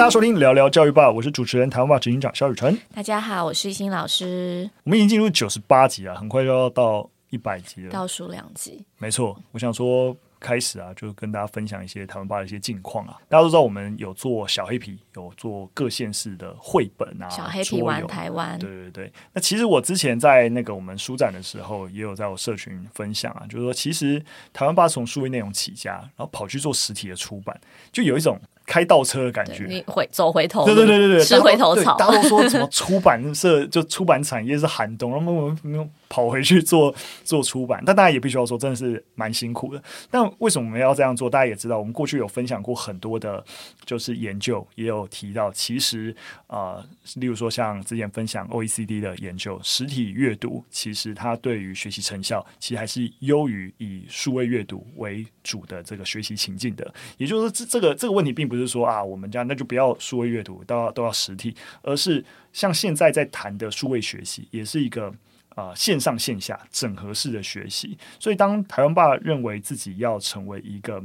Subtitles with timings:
[0.00, 2.74] 大家收听聊聊教育吧，我是主持人台湾吧执行长肖雨辰。
[2.94, 4.66] 大家好，我是一心老师。
[4.84, 8.82] 我们已经进入九十八集了，很快就要到一百集了，倒数两集。
[8.96, 10.16] 没错，我想说。
[10.42, 13.20] 开始啊，就跟大家分享一些台湾吧的一些近况啊。
[13.28, 17.28] 大家都知道，我们有做小黑皮，有做各县市的绘本啊。
[17.28, 19.12] 小黑皮玩台湾，对对对。
[19.34, 27.60] 那其实我之前在那个我们书展的时候，也有在我社群分享啊，就是说，其实台湾吧从数位内容起家，然后跑去做实体的出版，
[27.92, 29.66] 就有一种开倒车的感觉。
[29.68, 31.96] 你回走回头，对对对对对，吃回头草。
[31.96, 35.90] 大家都说什么出版社就出版产业是寒冬，然后我们。
[36.10, 39.82] 跑回去做 做出版，但大家也必须要说，真的是蛮辛苦的。
[40.10, 41.30] 但为什么我们要这样做？
[41.30, 43.42] 大家也知道，我们过去有分享过很多的，
[43.86, 46.14] 就是研究，也有提到，其实
[46.48, 56.92] 啊、例如说像之前分享 OECD 的研究，实体阅读其实它对于学习成效，其实还是优于以数位阅读为主的这个学习情境的。
[57.18, 65.14] 也就是说，这这个这个问题并不是说啊，我们家那就不要数位阅读，都要都要实体，而是像现在在谈的数位学习，也是一个。
[65.60, 71.02] 啊、呃，线上线下整合式的学习，所以当台湾爸认为自己要成为一个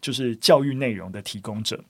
[0.00, 1.82] 就是教育内容的提供者，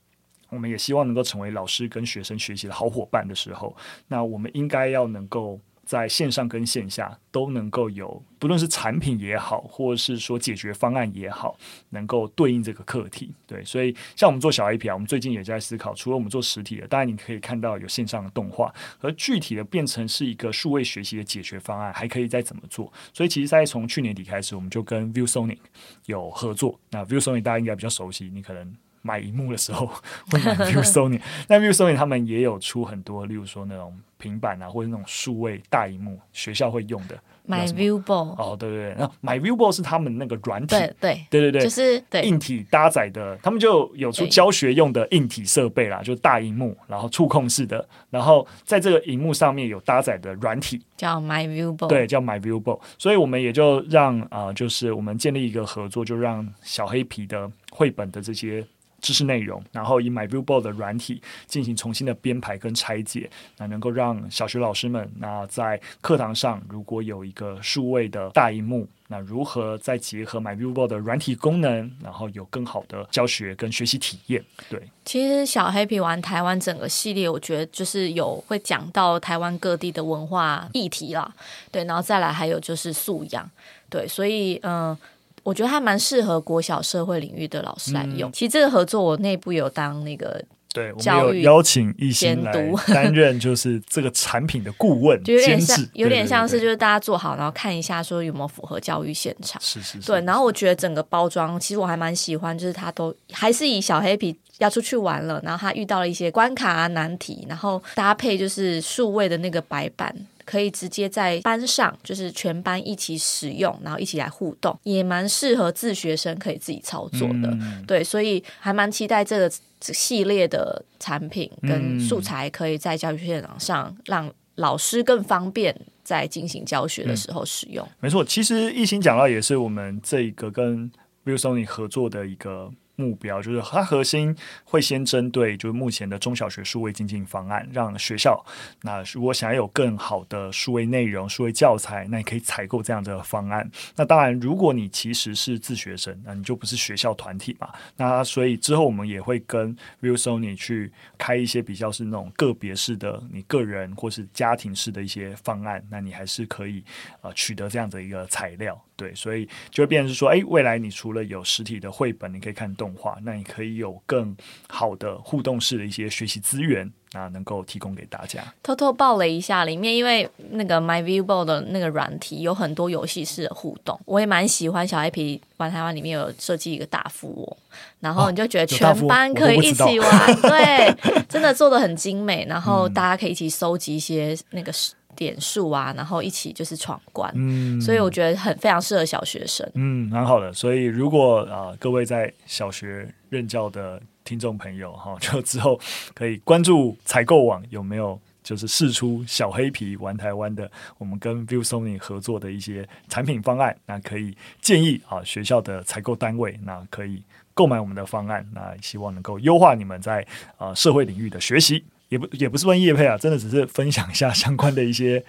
[0.48, 3.76] 我们也希望能够成为老师跟学生学习的好伙伴的时候，
[4.08, 5.60] 那我们应该要能够。
[5.86, 11.56] 在线上跟线下都能够有，不论是产品也好，或者是说解决方案也好，
[11.90, 13.32] 能够对应这个课题。
[13.46, 22.92] 对，所以像我们做小 A P 啊，我们最近也在思考，除了我们做实体的，当然你可以看到有线上的动画，而具体的变成是一个数位学习的解决方案，还可以再怎么做？
[23.12, 25.58] 所以其实，在从去年底开始，我们就跟 ViewSonic
[26.06, 26.76] 有合作。
[26.90, 29.86] 那 ViewSonic 大家应该比较熟悉，你可能买荧幕的时候
[30.32, 31.20] 会买 ViewSonic。
[31.46, 33.96] 那 ViewSonic 他们也有出很多，例如说那种。
[34.18, 37.16] 平板啊，或者那种数位大荧幕，学校会用的。
[37.48, 58.66] My Viewball 哦，对对对，那 My Viewball 是他们那个软体，对对对对对，就是硬体搭载的，他们就有出教学用的硬体设备啦，就大荧幕，然后触控式的，然后在这个荧幕上面有搭载的软体，叫 My Viewball，对，叫 My Viewball，所以我们也就让啊、呃，就是我们建立一个合作，就让小黑皮的绘本的这些。
[59.06, 74.44] 知识内容，然后以 myViewBoard 的软体进行重新的编排跟拆解，那能够让小学老师们那在课堂上如果有一个数位的大荧幕，那如何再结合 myViewBoard 的软体功能，然后有更好的教学跟学习体验？
[74.68, 81.32] 对，其实小黑皮玩台湾整个系列，我觉得就是有会讲到台湾各地的文化议题啦，
[81.70, 83.48] 对，然后再来还有就是素养，
[83.88, 84.98] 对，所以嗯。
[85.46, 88.28] 我觉得还蛮适合国小社会领域的老师来用。
[88.28, 92.52] 嗯、其实这个合作，我内部有当那个对，我们有邀请一心来
[92.92, 99.62] 担任，就是这个产品的顾问，就有点像，有点像是就是大家做好，然后看一下说有没有符合教育现场。
[99.62, 100.08] 是是是。
[100.08, 110.12] 对，然后我觉得整个包装，其实我还蛮喜欢，就是他都还是以小黑皮要出去玩了，然后他遇到了一些关卡啊难题，然后搭配就是数位的那个白板。
[110.46, 117.50] 可以直接在班上，就是全班一起使用，然后一起来互动，也蛮适合自学生可以自己操作的。
[117.60, 127.84] 嗯、对，所以还蛮期待这个系列的产品跟素材，可以在教育现场上让老师更方便在进行教学的时候使用。
[127.84, 130.90] 嗯、没错，其实一心讲到也是我们这一个跟
[131.24, 132.72] ViewSonic 合作的一个。
[132.96, 134.34] 目标就是它核心
[134.64, 138.44] 会先针对就是目前的中小学数位精进方案，让学校
[138.82, 143.70] 那如果想要有更好的数位内容、数位教材，那你可以采购这样的方案。
[143.94, 147.72] 那当然，如果你其实是自学生，那你就不是学校团体嘛。
[147.96, 156.82] 那所以之后我们也会跟 View Sony 去开一些比较是那种个别式的、你个人或是家庭式的一些方案，那你还是可以
[157.20, 158.80] 呃取得这样的一个材料。
[158.96, 164.34] 对，所以就会变成是说，哎，未来你除了有实体的绘本，你可以看动画，那你可以有更
[164.68, 168.42] 好的互动式的一些学习资源啊，能够提供给大家。
[168.62, 174.88] 偷偷爆了一下，里面因为那个 myViewBoard 的那个软体有很多游戏式的互动，我也蛮喜欢。
[174.88, 177.56] 小 IP 玩台湾里面有设计一个大富翁，
[178.00, 184.72] 然后你就觉得全班可以一起玩，哦、 对，真的做的很精美，然后大家可以一起收集一些那个。
[185.16, 190.52] 点数啊，然后一起就是闯关，嗯，所以我觉得很非常适合小学生，嗯，蛮好的。
[190.52, 195.80] 所以如果啊、呃，各位在小学任教的听众朋友哈， 就之后
[196.14, 207.22] 可以关注采购网有没有就是试出小黑皮玩台湾的，我们跟 ViewSonic 合作的一些产品方案，那可以建议啊学校的采购单位，那可以
[207.54, 210.20] 购买我们的方案，那希望能够优化你们在
[210.58, 211.84] 啊、呃、社会领域的学习。
[212.08, 215.24] 也不也不是问叶配啊，真的只是分享一下相关的一些，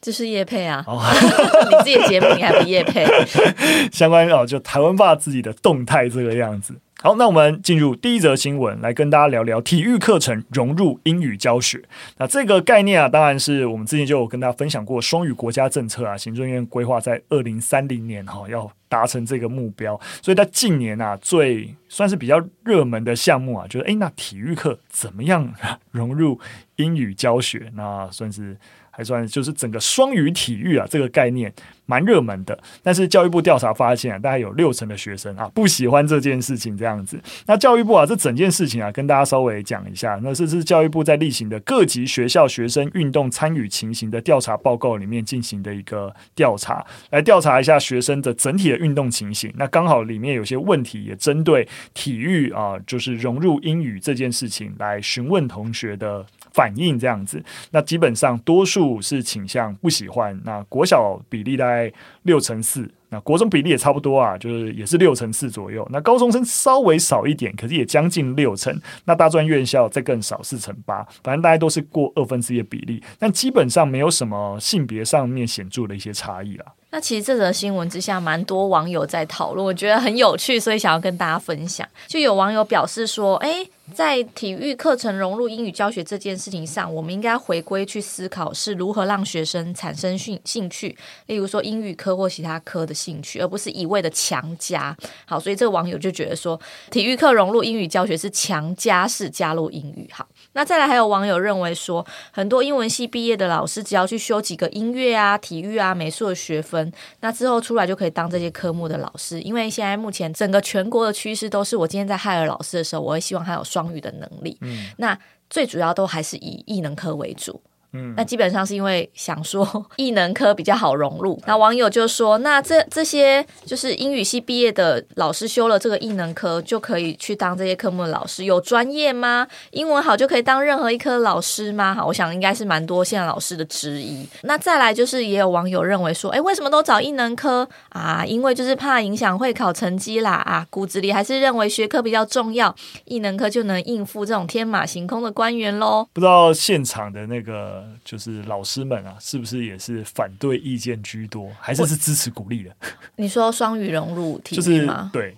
[0.00, 1.00] 这是叶配啊，哦、
[1.70, 3.06] 你自己的节目你还不叶配？
[3.92, 6.74] 相关哦，就台湾爸自己的动态这个样子。
[7.04, 11.82] 好，那我们进入第一则新闻，来跟大家聊聊体育课程融入英语教学。
[12.16, 20.00] 那这个概念啊，当然是我们之前就有跟大家分享过双语国家政策啊，行政院规划在二零三零年哈要达成这个目标。
[20.22, 25.52] 所以在近年啊，最算是比较热门的项目啊，就是诶，那体育课怎么样
[25.90, 26.38] 融入
[26.76, 27.72] 英语教学？
[27.74, 28.56] 那算是。
[28.92, 31.52] 还算就是整个双语体育啊，这个概念
[31.86, 32.56] 蛮热门的。
[32.82, 37.18] 但是教育部调查发现啊，大概有六成的学生啊不喜欢这件事情这样子。
[37.46, 40.20] 那教育部啊，这整件事情啊，跟大家稍微讲一下。
[40.22, 49.50] 那这是教育部在例行的各级学校学生运动参与情形的调查报告里面进行的一个调查，来调查一下学生的整体的运动情形。
[49.56, 56.24] 那刚好里面有些问题也针对体育啊，就是融入英语这件事情来询问同学的。
[56.52, 60.38] 反应这样子，那基本上多数是倾向不喜欢。
[60.44, 65.86] 那国小比例大概六成四，那国中比例也差不多啊，就是也是六成四左右。
[65.90, 68.78] 那高中生稍微少一点，可是也将近六成。
[69.04, 76.66] 那大专院校再更少，四成八，反正大家都是过二分之一的比例，但基本上没有什么性别上面显著的一些差异了。
[76.92, 81.88] 那其实这则新闻之下，蛮多网友在讨论，我觉得很有趣，所以想要跟大家分享。
[82.06, 83.66] 就有网友表示说：“诶……
[83.92, 90.96] 在体育课程融入英语教学这件事情上，我们应该回归去思考是如何让学生产生兴兴趣，
[91.26, 94.96] 例如说英语科或其他科的兴趣，而不是一味的强加。
[95.26, 96.58] 好，所以这个网友就觉得说，
[96.90, 100.08] 体育课融入英语教学是强加式加入英语。
[100.10, 106.90] 好，那再来还有网友认为说，很多英文系毕业的老师只要去修几个音乐啊、体育啊、美术的学分，
[107.20, 109.38] 那之后出来就可以当这些科目的老师。
[109.42, 113.82] 因为现在目前整个全国的趋势都是，我今天在海尔老师的时候，我会希望他有双。
[113.82, 115.18] 双语的能力，嗯，那
[115.50, 117.60] 最主要都还是以艺能科为主。
[117.94, 119.66] 嗯，那基本上是因为想说
[119.96, 121.40] 艺能科比较好融入。
[121.46, 129.46] 那网友就说：“那这这些就是英语系毕业的老师修了这个艺能科，就可以去当这些科目的老师，有专业吗？
[129.72, 134.26] 英文好就可以当任何一科老师吗？”好，我想应该是蛮多现在老师的质疑。
[134.42, 138.24] 那再来就是也有网友认为说：“哎，为什么都找艺能科啊？
[138.26, 142.74] 因为就是怕影响会考成绩啦啊，骨子里还是认为学科比较重要，
[143.04, 147.81] 艺能科就能应付这种天马行空的官员喽。”不知道现场的那个。
[148.04, 152.70] 就是老师们啊，是不是也是反对意见居多，还是是支持鼓励的？
[153.16, 155.10] 你说双语融入体育吗？
[155.12, 155.36] 就是、对，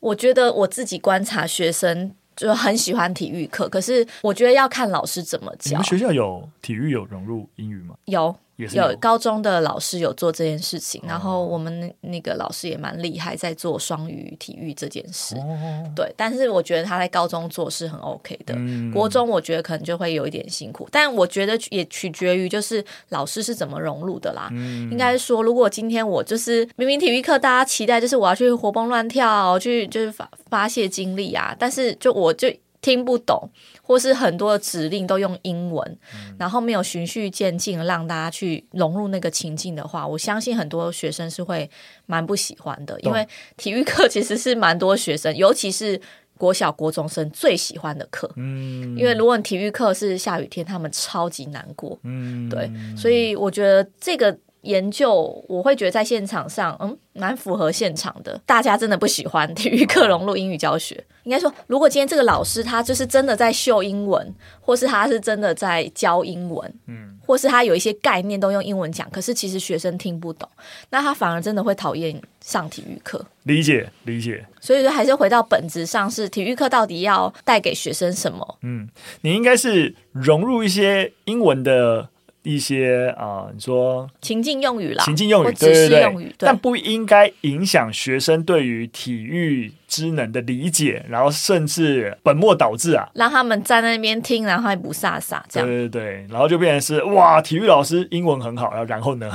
[0.00, 5.70] 我觉得我自己观察学生就很喜欢体育课，可是我觉得要看老师怎么教。
[5.70, 7.94] 你们学校有体育有融入英语吗？
[8.06, 8.34] 有。
[8.56, 15.34] 有，高中的老师有做这件事情，哦、然后我们那个老师也蛮厉害，在做双语体育这件事。
[15.36, 18.54] 哦、对，但是我觉得他在高中做是很 OK 的。
[18.56, 24.48] 嗯、国中我觉得可能就会有一点辛苦，但我觉得也取决于就是老师是怎么融入的啦。
[24.52, 32.48] 嗯、应该说，如果今天我就是明明体育课大家期待就是我要去活蹦乱跳，去就是发发泄精力啊，但是就我就。
[32.84, 33.48] 听不懂，
[33.86, 41.70] 或是很多的指令都用英文，嗯、然后没有循序渐进让大家去融入那个情境的话，我相信很多学生是会
[42.06, 42.98] 蛮不喜欢的。
[43.02, 43.28] 因为
[43.58, 46.00] 体育课其实是蛮多学生，尤其是
[46.38, 48.30] 国小国中生最喜欢的课。
[48.36, 51.98] 嗯，因为如果你体育课是下雨天，他们超级难过。
[52.04, 54.36] 嗯，对，所以我觉得这个。
[54.64, 58.40] 研究我会觉得在现场上，嗯，蛮符合现场的。
[58.44, 61.02] 大家真的不喜欢体育课融入英语教学。
[61.22, 70.48] 应该说，如果今天这个老师他就是真的在秀英文，或是他是真的在教英文，嗯，或是他有一些概念都用英文讲，可是其实学生听不懂，
[70.90, 73.24] 那他反而真的会讨厌上体育课。
[73.44, 74.44] 理解理解。
[74.60, 78.58] 所以说，还是回到本质上，是体育课到底要带给学生什么？
[78.62, 78.88] 嗯，
[79.22, 82.08] 你应该是融入一些英文的。
[82.44, 99.30] 一些啊、呃，你说情境用语啦，情境用语，对对对，但不应该影响学生对于体育知能的理解，然后甚至本末倒置啊，让他们站在那边听，然后还不飒飒这样，对对对，然后就变成是哇，体育老师英文很好，然后呢，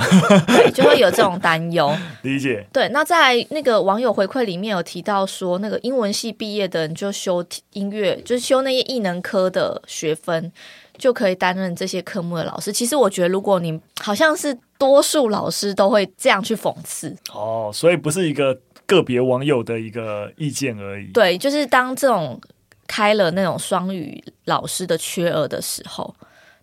[0.46, 2.64] 对，就会有这种担忧， 理解。
[2.72, 10.52] 对，那在那个网友回馈里面有提到说，那个英文系毕业的人就修音乐，就是修那些艺能科的学分。
[10.98, 12.72] 就可以担任这些科目的老师。
[12.72, 21.06] 其实我觉得，如果你好像是多数老师都会这样去讽刺哦，所以不是一个个别网友的一个意见而已。
[21.12, 22.40] 对，就是当这种
[22.86, 26.14] 开了那种双语老师的缺额的时候，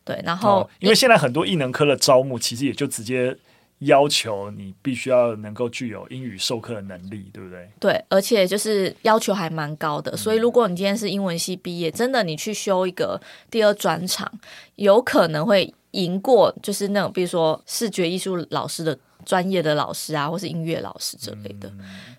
[0.03, 3.35] 对，然后、哦、因为现在很多艺能科的招募，其实也就直接。
[3.79, 7.69] 要求你必须要能够具有英语授课的能力，对不对？
[7.79, 10.11] 对，而且就是要求还蛮高的。
[10.11, 14.31] 嗯、所以如果你今天是英文系毕业，真的你去修一个第二专场，
[14.75, 21.69] 有可能会赢过就是那种比如说视觉艺术老师的专业的老师啊，或是音乐老师之类的。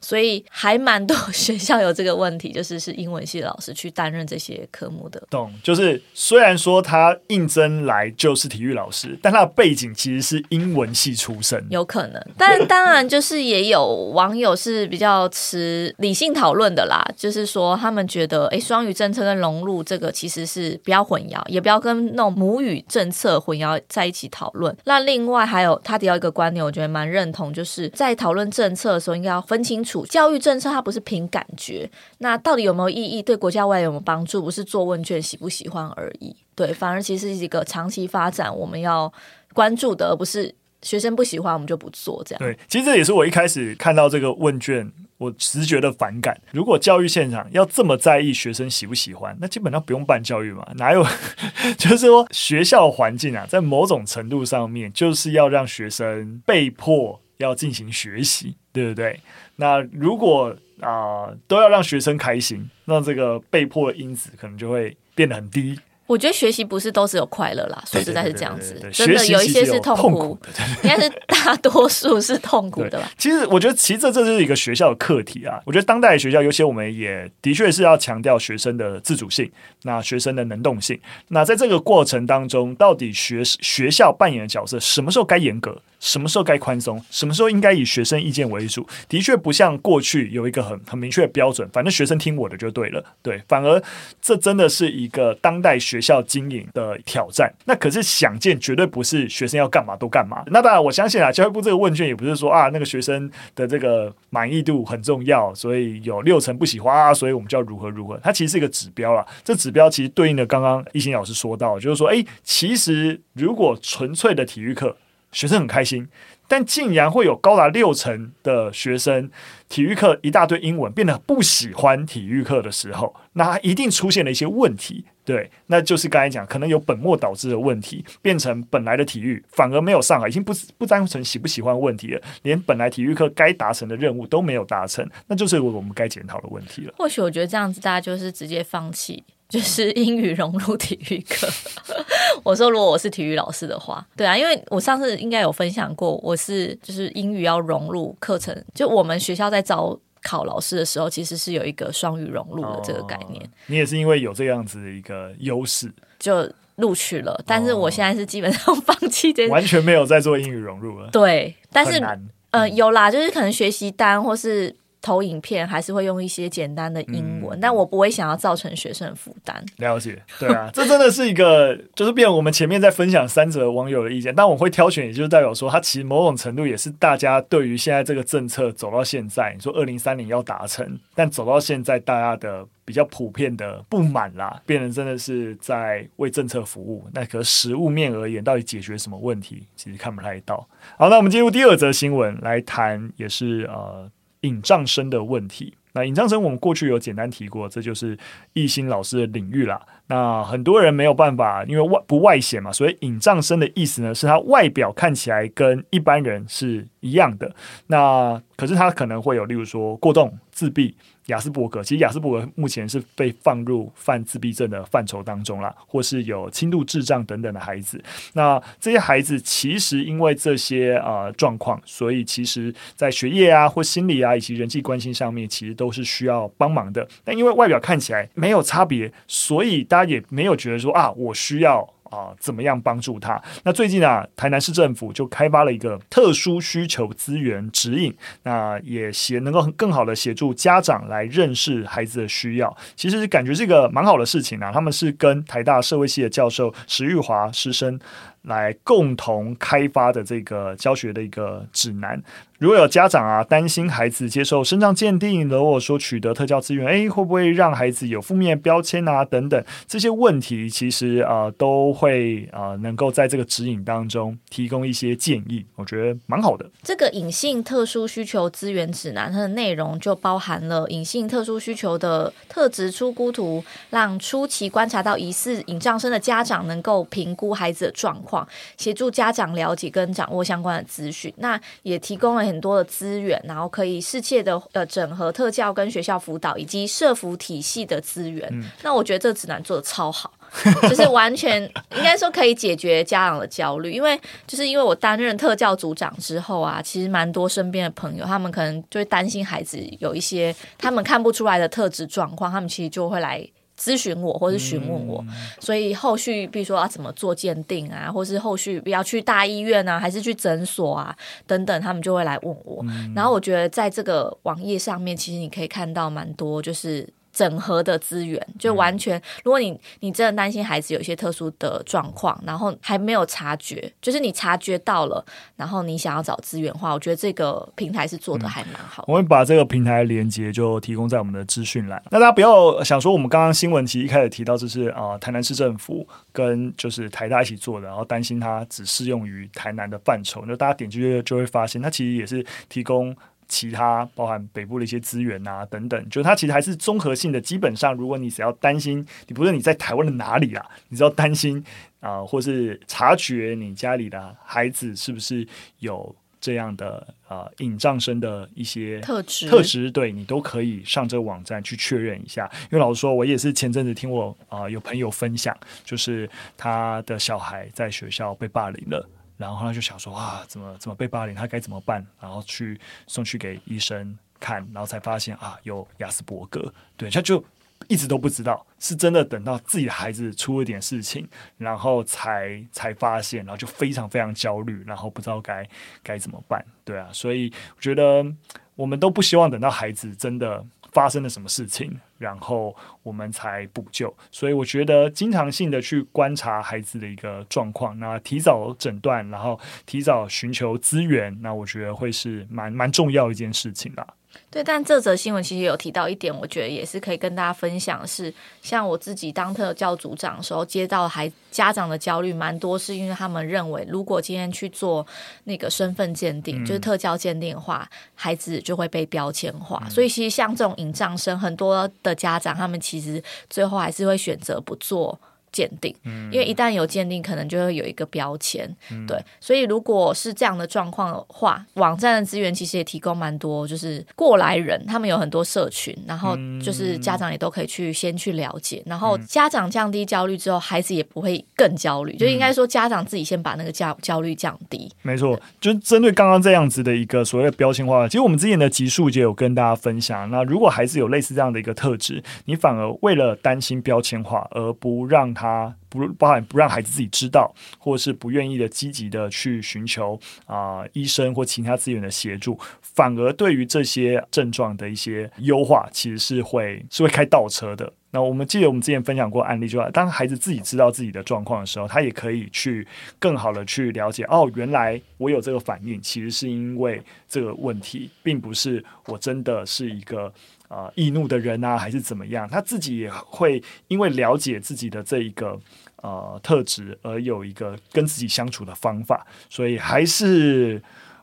[0.00, 5.20] 所以还蛮多学校有这个问题，就是是英文系的老师去担任这些科目的。
[5.30, 12.22] 懂，就是虽然说他应征来就是体育老师，但他的背景其实是英文系出身，有可能。
[12.36, 13.84] 但 当然，就是也有
[14.14, 24.74] 网友是比较持理性讨论的啦，就是说他们觉得，哎，双语政策跟融入这个其实是不要混淆，也不要跟那种母语政策混淆在一起讨论。
[24.84, 30.04] 那另外还有他提到一个观点，我觉得蛮蛮认同，就是在讨论政策的时候，应该要分清楚。
[30.06, 31.88] 教育政策它不是凭感觉，
[32.18, 33.22] 那到底有没有意义？
[33.22, 34.42] 对国家未来有没有帮助？
[34.42, 36.34] 不是做问卷喜不喜欢而已。
[36.56, 39.12] 对，反而其实是一个长期发展我们要
[39.54, 40.52] 关注的，而不是
[40.82, 42.38] 学生不喜欢我们就不做这样。
[42.40, 46.40] 对，其实这也是我一开始看到这个问卷，我直觉的反感。
[46.52, 50.66] 如果教育现场要这么在意学生喜不喜欢，那基本上不用办教育嘛？
[50.76, 51.04] 哪有？
[51.76, 59.20] 就是说学校环境啊，在某种程度上面，就是要让学生被迫要进行学习，对不对？
[59.56, 65.76] 那如果啊、都要让学生开心，那这个被迫的因子可能就会变得很低。
[66.08, 70.38] 我觉得学习不是都只有快乐啦，说实在是这样子，真的有一些是痛苦，
[70.82, 73.12] 应该是大多数是痛苦的吧。
[73.18, 75.60] 其实我觉得，其实这这是一个学校的课题啊。
[75.66, 79.50] 我觉得当代的学校，尤其我们也的确是要强调学生的自主性，
[79.82, 80.98] 那学生的能动性。
[81.28, 85.82] 那在这个过程当中，到底学学校扮演的角色，什么时候该严格？
[86.00, 87.02] 什么时候该宽松？
[87.10, 88.86] 什么时候应该以学生意见为主？
[89.08, 93.04] 的确不像过去有一个很很明确的标准，反正学生听我的就对了。
[93.22, 93.82] 对，反而
[94.20, 97.52] 这真的是一个当代学校经营的挑战。
[97.64, 100.42] 那可是想见，绝对不是学生要干嘛都干嘛。
[100.46, 108.18] 那当然，我相信啊，教育部这个问卷也不是说啊，那个学生的这个满意度很重要，所以有六成不喜欢啊，所以我们就要如何如何。
[108.22, 109.26] 它其实是一个指标啦。
[109.42, 114.96] 这指标其实对应的刚刚一心老师说到，就是说，哎，其实如果纯粹的体育课。
[115.32, 116.08] 学生很开心，
[116.46, 119.30] 但竟然会有高达六成的学生
[119.68, 125.04] 体育课一大堆英文变得不喜欢体育课的时候，那一定出现了一些问题。
[125.24, 136.94] 对，那就是刚才讲，可能有本末倒置的问题，变成本来的体育反而没有上来，已经不不单纯喜不喜欢问题了，连本来体育课该达成的任务都没有达成，那就是我们该检讨的问题了。
[136.96, 139.22] 或许我觉得这样子，大家就是直接放弃。
[139.48, 141.48] 就是英语融入体育课。
[142.44, 148.54] 我说，如果我是体育老师的话，对啊，因为我上次应该有分享过，我是就是英语要融入课程。
[148.74, 153.42] 就我们学校在招考老师的时候，其实是有一个双语融入的这个概念。
[153.42, 157.42] 哦，你也是因为有这样子的一个优势，就录取了。
[157.46, 161.08] 但是我现在是基本上 放弃这，完全没有在做英语融入了。
[161.10, 162.02] 对，但是
[162.50, 164.74] 呃，有啦，就是可能学习单或是。
[165.00, 169.64] 投影片还是会用一些简单的英文，嗯、但我不会想要造成学生负担。
[169.76, 187.04] 了解，对啊，这真的是一个，就是变我们前面在分享三则网友的意见，但我会挑选，也就是代表说，它其实某种程度也是大家对于现在这个政策走到现在，你说二零三零要达成，但走到现在大家的比较普遍的不满啦，变成真的是在为政策服务。
[187.12, 190.68] 那可实物面而言，到底解决什么问题，其实看不太到。
[190.96, 194.10] 好，那我们进入第二则新闻来谈，也是呃。
[194.42, 198.16] 引藏生的问题，那引藏生我们过去有简单提过，这就是
[198.52, 199.80] 懿心老师的领域啦。
[200.08, 207.54] 那很多人没有办法，因为外不外显嘛，所以引账生的意思呢，是他外表看起来跟一般人是一样的，
[207.86, 210.94] 那可是他可能会有，例如说过动、自闭。
[211.28, 218.02] 亚斯伯格，其实亚斯伯格目前是被放入犯自闭症的范畴当中啦，或是有轻度智障等等的孩子。
[218.32, 227.06] 那这些孩子其实因为这些呃状况，所以其实在学业啊或心理啊以及人际关系上面，其实都是需要帮忙的。
[227.22, 231.88] 但因为外表看起来没有差别，所以大他也没有觉得说啊，我需要。
[232.10, 233.38] 啊，怎么样帮助他？
[233.64, 242.74] 那最近啊，台南市政府就开发了一个特殊需求资源指引，那也协能够更好的协助家长来认识孩子的需要。
[242.96, 244.72] 其实感觉是一个蛮好的事情啊。
[244.72, 248.00] 他们是跟台大社会系的教授石玉华师生
[248.48, 252.20] 来共同开发的这个教学的一个指南。
[252.58, 259.24] 如果有家长啊担心孩子接受身障鉴定，如果说取得特教资源，诶，会不会让孩子有负面标签啊？
[259.24, 266.68] 等等这些问题，其实啊、都会啊、能够在这个指引当中提供一些建议，我觉得蛮好的。
[266.82, 278.37] 这个隐性特殊需求资源指南，它的内容就包含了隐性特殊需求的特质出估图，让初期观察到疑似引账生的家长能够评估孩子的状况，
[278.76, 281.32] 协助家长了解跟掌握相关的资讯。
[281.36, 282.48] 那也提供了。
[282.48, 288.48] 很多的资源，然后可以适切的呃整合特教跟学校辅导以及社服体系的资源。
[288.50, 290.32] 嗯、那我觉得这个指南做的超好。
[290.88, 291.62] 就是完全
[291.94, 303.46] 应该说可以解决家长的焦虑，因为就是因为我担任特教组长之后啊，其实蛮多身边的朋友，他们可能就会担心孩子有一些他们看不出来的特质状况，他们其实就会来
[303.78, 311.16] 咨询我，或是询问我，嗯、所以后续比如说要怎么做鉴定啊，或是后续要去大医院啊，还是去诊所啊
[311.46, 312.84] 等等，他们就会来问我。
[312.88, 317.08] 嗯、然后我觉得在这个网页上面，其实你可以看到蛮多，就是。
[317.38, 329.12] 整合的资源就完全，如果你你真的担心孩子有一些特殊的状况，然后还没有察觉，就是你察觉到了，然后你想要找资源的话，我觉得这个平台是做的还蛮好的。
[329.12, 332.02] 我们把这个平台连接就提供在我们的资讯栏。
[332.10, 340.42] 那大家不要想说，我们刚刚新闻其实一开始提到，就是啊、呃，台南市政府跟就是台大一起做的，然后担心它只适用于台南的范畴。
[340.44, 343.16] 那大家点进去就会发现，它其实也是提供。
[343.48, 347.40] 其他包含北部的一些资源啊等等，就它其实还是综合性的。
[347.40, 351.64] 基本上，如果你只要担心，你不论你在台湾的哪里啊，你只要担心
[352.00, 355.46] 啊、呃，或是察觉你家里的孩子是不是
[355.78, 362.50] 有这样的啊隐障生的一些特质，特质，对你都可以上这个网站去确认一下。
[362.64, 369.08] 因为老实说，我也是前阵子听我啊、呃、有朋友分享，就是他的小孩在学校被霸凌了。
[369.38, 372.06] 然后他就想说啊，怎么怎么被霸凌，他该怎么办？
[372.20, 376.70] 然后去送去给医生看，然后才发现啊，有亚斯伯格。
[376.96, 377.42] 对，他就
[377.86, 381.26] 一直都不知道，是真的等到自己的孩子出了点事情，
[381.56, 385.66] 然后才才发现，然后就非常非常焦虑，然后不知道该
[386.02, 386.62] 该怎么办。
[386.84, 388.26] 对啊，所以我觉得
[388.74, 390.66] 我们都不希望等到孩子真的。
[390.98, 392.74] 发生了什么事情，然后
[393.04, 394.12] 我们才补救。
[394.32, 404.04] 所以我觉得经常性的去观察孩子的一个状况，那提早诊断，然后提早寻求资源，那我觉得会是蛮蛮重要一件事情啦。
[404.50, 408.32] 对，但这则新闻其实有提到一点，我觉得也是可以跟大家分享的是，
[408.62, 415.06] 像我自己当特教组长的时候，接到孩家长的焦虑蛮多，是因为他们认为，如果今天去做
[415.44, 419.82] 那个身份鉴定，嗯、就是特教鉴定的话，孩子就会被标签化。
[419.84, 425.18] 嗯、所以，其实像这种隐障生，很多的家长他们其实最后还是会选择不做。
[425.52, 425.94] 鉴定，
[426.30, 444.90] 因为一旦有鉴定，可能就会有一个标签，嗯、对，所以如果是这样的状况的话，网站的资源其实也提供蛮多，就是过来人他们有很多社群，然后就是家长也都可以去先去了解，然后家长降低焦虑之后，孩子也不会更焦虑，就应该说家长自己先把那个焦焦虑降低。
[445.02, 467.92] 没错，就针对刚刚这样子的一个所谓的标签化，其实我们之前的集数就有跟大家分享，那如果孩子有类似这样的一个特质，你反而为了担心标签化而不让他不包含不让孩子自己知道，或者是不愿意的积极的去寻求啊、医生或其他资源的协助，反而对于这些症状的一些优化，其实是会是会开倒车的。
[468.10, 472.86] 那我们记得我们之前分享过案例，就是当孩子自己知道自己的状况的时候，他也可以去
[473.18, 480.32] 更好的去了解哦，原来我有这个反应，其实是因为这个问题，并不是我真的是一个。
[480.68, 482.48] 啊、易怒的人啊，还是怎么样？
[482.48, 485.58] 他自己也会因为了解自己的这一个
[485.96, 489.26] 呃特质，而有一个跟自己相处的方法。
[489.48, 490.80] 所以还是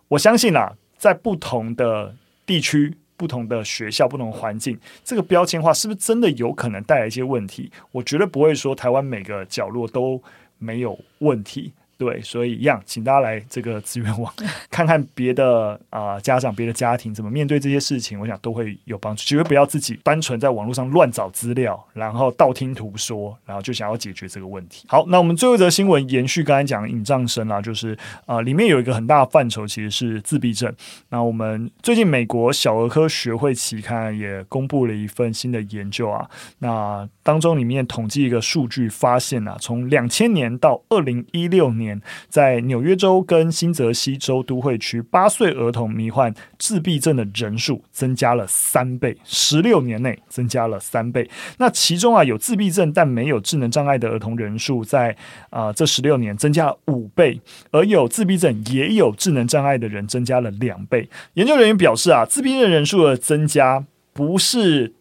[0.08, 7.72] 我相信啦，在不同的地区、不同的学校、不同环境，这个标签化是不是真的有可能带来一些问题？
[7.92, 10.22] 我绝对不会说台湾每个角落都
[10.58, 11.72] 没有问题。
[11.98, 14.34] 对，所以一样，请大家来这个资源网
[14.70, 19.24] 看看别的啊、呃、家长、别的家庭怎么面对这些事情，我想都会有帮助。
[19.24, 24.86] 绝对不要自己单纯在网络上乱找资料，然后道听途说，然后就想要解决这个问题。
[24.90, 27.94] 好，那我们最后一则新闻延续刚才讲的隐障生啊，就是
[28.26, 30.70] 啊、呃、里面有一个很大的范畴其实是自闭症。
[31.08, 36.30] 那我们最近美国小儿科学会期刊也公布了一份新的研究啊，
[36.60, 41.85] 那当中里面统计一个数据发现啊，从两千年到二零一六年。
[41.86, 51.30] 年在纽约州跟新泽西州都会区，八岁儿童罹患自闭症的人数增加了三倍，十六年内增加了三倍。
[51.60, 55.16] 那其中啊，有自闭症但没有智能障碍的儿童人数，在
[55.52, 57.40] 啊、这十六年增加了五倍，
[57.72, 61.08] 而有自闭症也有智能障碍的人增加了两倍。
[61.36, 64.94] 研究人员表示啊，自闭症人数的增加不是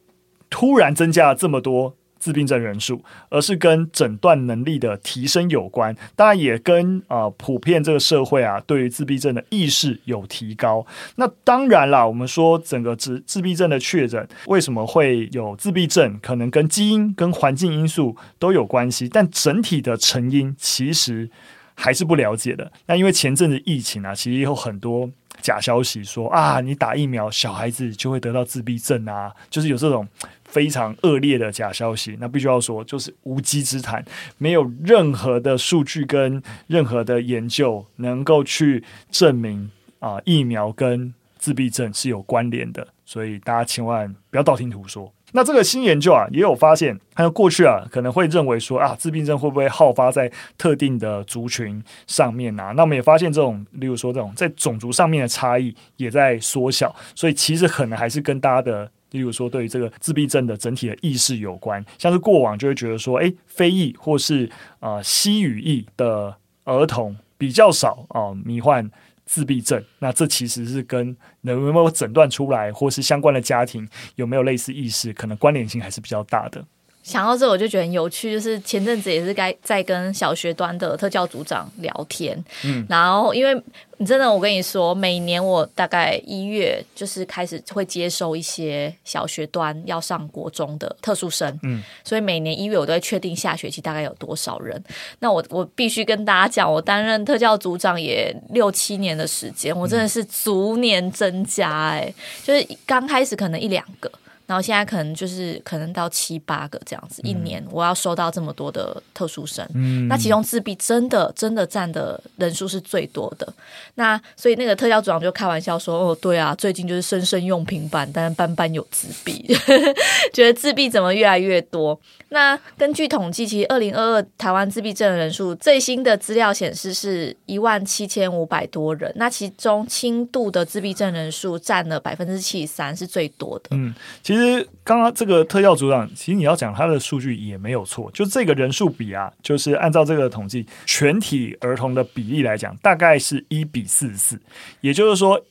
[0.50, 1.96] 突然增加了这么多。
[2.24, 10.87] 自闭症人数，而是跟诊断能力的提升有关，当然也跟啊、呃、普遍这个社会啊对于自闭症的意识有提高。
[11.16, 21.28] 那当然啦，我们说整个自自闭症的确诊为什么会有自闭症，可能跟基因跟环境因素都有关系，但整体的成因其实
[21.74, 22.72] 还是不了解的。
[22.87, 25.10] 那因为前阵子疫情啊，其实有很多
[25.44, 30.09] 假消息说啊，你打疫苗，小孩子就会得到自闭症啊，就是有这种
[30.46, 32.16] 非常恶劣的假消息。
[32.18, 34.02] 那必须要说，就是无稽之谈，
[34.38, 42.88] 没有任何的数据跟任何的研究能够去证明啊，疫苗跟自闭症是有关联的。
[43.04, 45.12] 所以大家千万不要道听途说。
[45.36, 52.70] 那这个新研究啊，也有发现，还有过去啊，可能会认为说啊，自闭症会不会好发在特定的族群上面啊？
[52.76, 61.84] 那我们也发现这种，例如说这种在种族上面的差异也在缩小，所以其实可能还是跟大家的，例如说对于这个自闭症的整体的意识有关。
[61.98, 68.88] 像是过往就会觉得说，诶，非裔或是啊、呃、西语裔的儿童比较少啊、呃，罹患。
[69.26, 76.64] 自闭症，那这其实是跟能不能诊断出来，或是相关的家庭有没有类似意识，可能关联性还是比较大的。
[77.04, 83.54] 想到这，我就觉得很有趣，就是前阵子也是该在跟小学端的特教组长聊天，嗯，然后因为
[83.98, 94.82] 你真的，我跟你说，每年我大概一月就是开始会接收一些小学端要上国中的特殊生，嗯，所以每年一月我都会确定下学期大概有多少人。
[95.18, 102.12] 那我我必须跟大家讲，我担任特教组长也六七年的时间，我真的是逐年增加，哎，
[102.42, 104.10] 就是刚开始可能一两个。
[104.46, 113.52] 然后现在可能就是可能到七八个这样子，一年我要收到这么多的特殊生，嗯、那其中自闭真的真的占的人数是最多的。
[113.94, 119.46] 那所以那个特教组长就开玩笑说：“哦，对啊，最近就是生生用平板，但是班班有自闭，
[120.33, 121.98] 觉得自闭怎么越来越多？”
[122.30, 133.68] 那根据统计，其实二零二二台湾自闭症的人数最新的资料显示是一万七千五百多人，那其中轻度的自闭症人数占了百分之七十三，是最多的。
[133.70, 134.33] 嗯，其实
[134.82, 144.40] 刚刚这个特教组长，其实你要讲他的数据也没有错，就这个人数比啊，就是按照这个统计，全体儿童的比例来讲，大概是一比四十四，
[144.80, 145.44] 也就是说。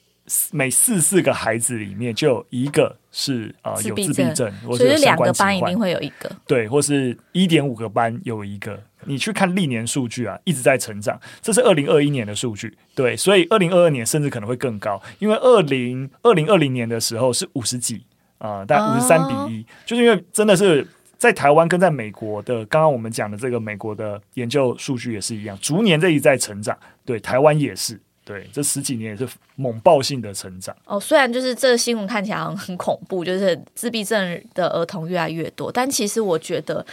[0.53, 8.81] 每四四个孩子里面就有一个是啊、呃、有自闭症，或者两个班一定会有一个，对，或是一点五个班有一个。
[9.03, 11.19] 你去看历年数据啊，一直在成长。
[11.41, 18.12] 这是二零二一年的数据，对，所以二零二二年甚至可能会更高，因为二零二零二零年的时候是五十几啊、
[18.43, 20.85] 呃，大概五十三比一、哦，就是因为真的是
[21.17, 27.97] 在台湾跟在美国的，刚刚我们讲的这个美国的研究数据也是一样，逐年这一直在成长，对，台湾也是。
[28.25, 30.75] 对，这十几年也是猛爆性的成长。
[30.85, 36.85] 哦，虽然就是这个新闻看起来很恐怖，就是自闭症的儿童越来越多，但其实我觉得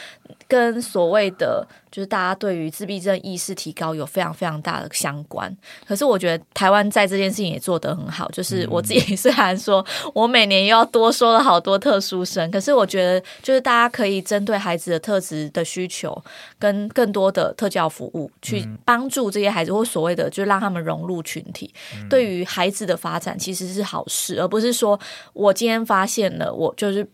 [0.46, 1.66] 跟所谓的。
[1.90, 5.54] 就是大家对于自闭症意识提高有非常非常大的相关，
[5.86, 8.28] 可是我觉得台湾在这件事情也做得很好。
[8.30, 16.16] 就是我自己 虽然说我每年又要多收了好多特殊生，可是我觉得就是大家可以针对孩子的特质的需求，
[16.58, 21.72] 跟更多的特教服务去帮助这些孩子，或所谓的就让他们融入群体，
[22.08, 24.98] 对于孩子的发展其实是好事，而不是说
[25.32, 27.04] 我今天发现了，我就是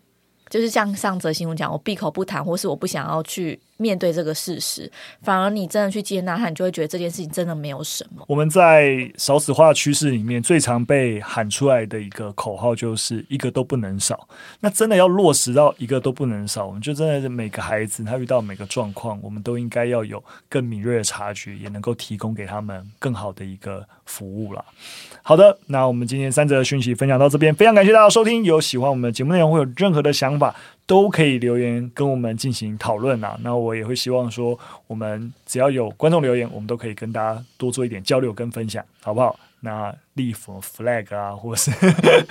[0.49, 3.59] 就是像上则新闻讲，我闭口不谈，或是我不想要去。
[3.77, 8.23] 面对这个事实，反而你真的去接纳他，你就会觉得这件事情真的没有什么。
[8.27, 14.27] 我们在少子化趋势里面最常被喊出来的一个口号就是一个都不能少。
[14.59, 24.65] 那真的要落实到一个都不能少，我们就真的是每个孩子他遇到每个状况，我们都应该要有更敏锐的察觉，也能够提供给他们更好的一个服务了。
[25.21, 28.43] 好的，那我们今天三则讯息分享到这边，非常感谢大家收听。
[28.43, 30.55] 有喜欢我们的节目内容，会有任何的想法，
[30.87, 33.37] 都可以留言跟我们进行讨论啊。
[33.43, 39.37] 那我也会希望说，我们只要有观众留言，我们都可以跟大家多做一点交流跟分享，好不好？
[39.59, 41.71] 那立 flag 啊，或是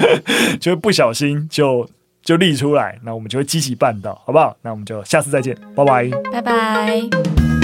[0.59, 1.89] 就会不小心就
[2.23, 4.57] 就立出来，那我们就会积极办到，好不好？
[4.63, 7.56] 那我们就下次再见，拜拜，拜拜。